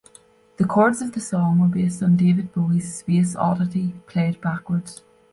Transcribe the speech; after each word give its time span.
The 0.57 0.65
chords 0.65 0.99
of 1.03 1.11
the 1.13 1.19
song 1.21 1.59
were 1.59 1.67
based 1.67 2.01
on 2.01 2.17
David 2.17 2.51
Bowie's 2.55 2.91
"Space 2.97 3.35
Oddity", 3.35 3.93
played 4.07 4.41
backwards. 4.41 5.03